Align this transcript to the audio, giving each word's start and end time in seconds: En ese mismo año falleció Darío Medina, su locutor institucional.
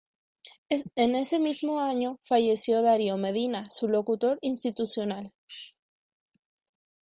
En 0.95 1.13
ese 1.13 1.37
mismo 1.37 1.79
año 1.79 2.17
falleció 2.23 2.81
Darío 2.81 3.17
Medina, 3.17 3.69
su 3.69 3.87
locutor 3.87 4.39
institucional. 4.41 5.31